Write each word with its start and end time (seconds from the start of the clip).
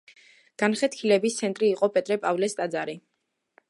განხეთქილების 0.63 1.37
ცენტრი 1.43 1.71
იყო 1.75 1.93
პეტრე-პავლეს 1.99 2.61
ტაძარი. 2.63 3.01